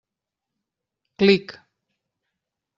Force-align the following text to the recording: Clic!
Clic! 1.19 1.47